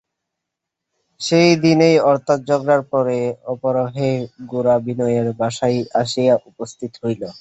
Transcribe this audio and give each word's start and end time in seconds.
সেই 1.21 1.51
দিনই 1.63 1.95
অর্থাৎ 2.11 2.39
ঝগড়ার 2.49 2.81
পরদিন 2.89 3.23
অপরাহ্নে 3.53 4.11
গোরা 4.51 4.75
বিনয়ের 4.85 5.27
বাসায় 5.39 5.79
আসিয়া 6.01 6.35
উপস্থিত 6.49 6.91
হইল। 7.03 7.23